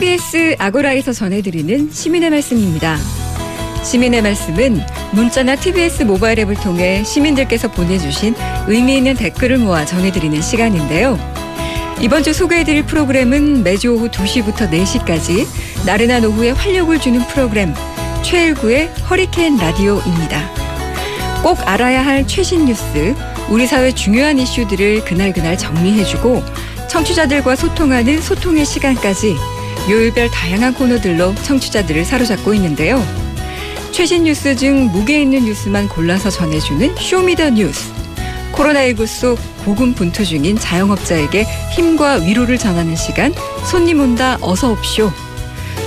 [0.00, 2.96] TBS 아고라에서 전해드리는 시민의 말씀입니다.
[3.84, 4.80] 시민의 말씀은
[5.12, 8.34] 문자나 TBS 모바일 앱을 통해 시민들께서 보내주신
[8.66, 11.18] 의미 있는 댓글을 모아 전해드리는 시간인데요.
[12.00, 15.46] 이번 주 소개해드릴 프로그램은 매주 오후 2시부터 4시까지
[15.84, 17.74] 나른한 오후에 활력을 주는 프로그램
[18.22, 20.50] 최일구의 허리케인 라디오입니다.
[21.42, 23.14] 꼭 알아야 할 최신 뉴스,
[23.50, 26.42] 우리 사회 중요한 이슈들을 그날그날 정리해주고
[26.88, 33.02] 청취자들과 소통하는 소통의 시간까지 요일별 다양한 코너들로 청취자들을 사로잡고 있는데요.
[33.92, 37.92] 최신 뉴스 중 무게 있는 뉴스만 골라서 전해주는 Show Me the 뉴스.
[38.52, 43.32] 코로나19 속 고군분투 중인 자영업자에게 힘과 위로를 전하는 시간
[43.64, 45.10] 손님 온다 어서 옵쇼.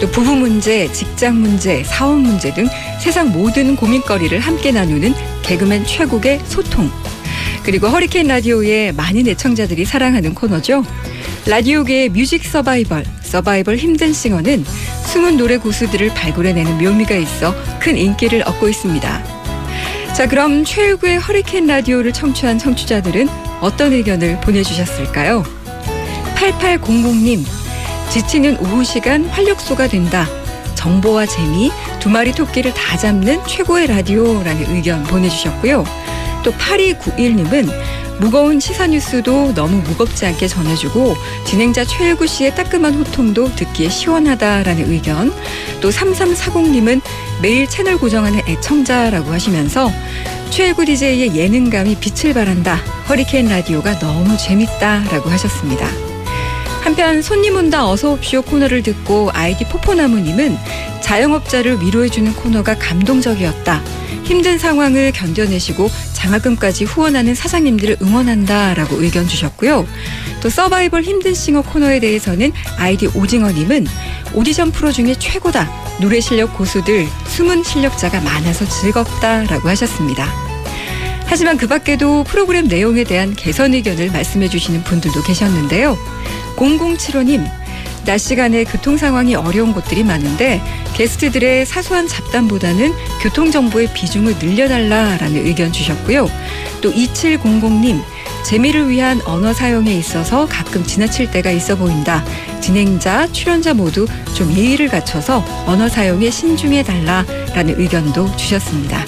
[0.00, 2.68] 또 부부 문제, 직장 문제, 사업 문제 등
[3.00, 6.90] 세상 모든 고민거리를 함께 나누는 개그맨 최국의 소통.
[7.68, 10.82] 그리고 허리케인 라디오의 많은 애청자들이 사랑하는 코너죠.
[11.44, 14.64] 라디오계의 뮤직 서바이벌, 서바이벌 힘든 싱어는
[15.04, 19.22] 숨은 노래 고수들을 발굴해내는 묘미가 있어 큰 인기를 얻고 있습니다.
[20.14, 23.28] 자, 그럼 최일구의 허리케인 라디오를 청취한 청취자들은
[23.60, 25.44] 어떤 의견을 보내주셨을까요?
[26.36, 27.44] 8800님,
[28.08, 30.26] 지치는 오후 시간 활력소가 된다.
[30.74, 35.84] 정보와 재미, 두 마리 토끼를 다 잡는 최고의 라디오라는 의견 보내주셨고요.
[36.42, 37.70] 또 8291님은
[38.20, 41.14] 무거운 시사 뉴스도 너무 무겁지 않게 전해주고
[41.44, 45.32] 진행자 최일구 씨의 따끔한 호통도 듣기에 시원하다라는 의견.
[45.80, 47.00] 또 3340님은
[47.40, 49.90] 매일 채널 고정하는 애청자라고 하시면서
[50.50, 52.76] 최일구 DJ의 예능감이 빛을 발한다.
[53.08, 55.86] 허리케인 라디오가 너무 재밌다라고 하셨습니다.
[56.82, 60.56] 한편 손님 온다 어서 옵쇼 코너를 듣고 아이디 포포나무님은
[61.00, 63.82] 자영업자를 위로해주는 코너가 감동적이었다.
[64.24, 69.86] 힘든 상황을 견뎌내시고 장학금까지 후원하는 사장님들을 응원한다 라고 의견 주셨고요.
[70.42, 73.86] 또 서바이벌 힘든 싱어 코너에 대해서는 아이디 오징어님은
[74.34, 75.70] 오디션 프로 중에 최고다.
[76.00, 80.28] 노래 실력 고수들 숨은 실력자가 많아서 즐겁다 라고 하셨습니다.
[81.24, 85.96] 하지만 그 밖에도 프로그램 내용에 대한 개선 의견을 말씀해 주시는 분들도 계셨는데요.
[86.56, 87.46] 0075님,
[88.04, 90.62] 낮 시간에 교통 상황이 어려운 곳들이 많은데
[90.98, 92.92] 게스트들의 사소한 잡담보다는
[93.22, 96.28] 교통 정보의 비중을 늘려달라라는 의견 주셨고요.
[96.82, 98.02] 또 2700님
[98.44, 102.24] 재미를 위한 언어 사용에 있어서 가끔 지나칠 때가 있어 보인다.
[102.60, 109.04] 진행자, 출연자 모두 좀 예의를 갖춰서 언어 사용에 신중해 달라라는 의견도 주셨습니다.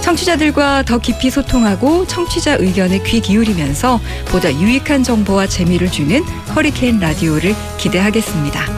[0.00, 6.24] 청취자들과 더 깊이 소통하고 청취자 의견에 귀 기울이면서 보다 유익한 정보와 재미를 주는
[6.56, 8.77] 허리케인 라디오를 기대하겠습니다.